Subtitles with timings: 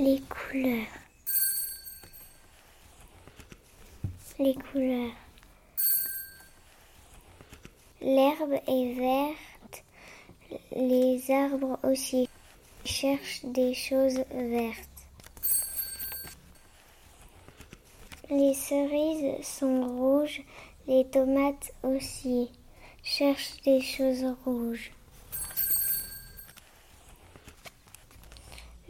[0.00, 0.86] Les couleurs.
[4.38, 5.16] Les couleurs.
[8.00, 9.84] L'herbe est verte,
[10.70, 12.28] les arbres aussi
[12.84, 15.00] cherchent des choses vertes.
[18.30, 20.42] Les cerises sont rouges,
[20.86, 22.52] les tomates aussi
[23.02, 24.92] cherchent des choses rouges.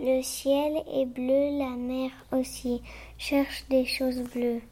[0.00, 2.82] Le ciel est bleu, la mer aussi
[3.18, 4.62] cherche des choses bleues.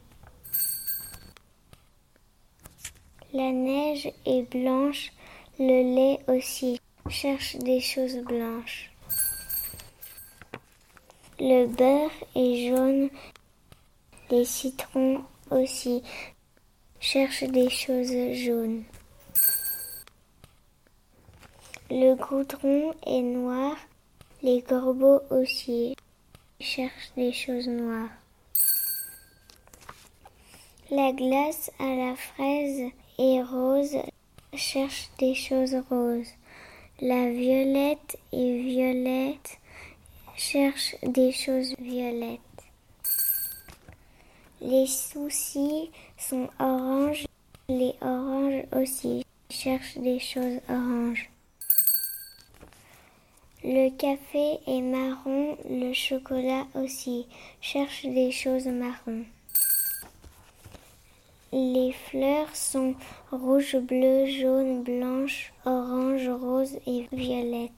[3.33, 5.11] La neige est blanche,
[5.59, 8.89] le lait aussi cherche des choses blanches.
[11.39, 13.09] Le beurre est jaune,
[14.31, 16.03] les citrons aussi
[17.01, 18.85] cherchent des choses jaunes.
[21.89, 23.75] Le goudron est noir,
[24.43, 25.95] les corbeaux aussi
[26.59, 28.09] cherchent des choses noires.
[30.91, 33.97] La glace à la fraise et rose
[34.53, 36.31] cherche des choses roses.
[37.01, 39.57] La violette et violette
[40.35, 42.39] cherche des choses violettes.
[44.61, 47.25] Les soucis sont oranges,
[47.69, 51.29] les oranges aussi cherchent des choses oranges.
[53.63, 57.25] Le café est marron, le chocolat aussi
[57.59, 59.23] cherche des choses marron.
[61.51, 62.93] Les fleurs sont
[63.31, 67.71] rouge, bleu, jaune, blanche, orange, rose et violette.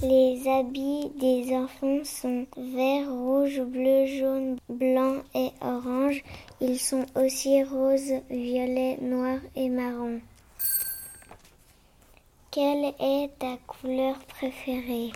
[0.00, 6.22] Les habits des enfants sont vert, rouge, bleu, jaune, blanc et orange.
[6.62, 10.20] Ils sont aussi rose, violet, noir et marron.
[12.60, 15.12] Quelle est ta couleur préférée?